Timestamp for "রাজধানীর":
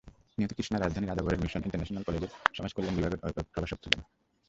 0.79-1.13